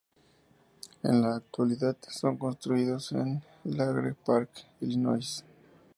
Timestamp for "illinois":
4.79-5.43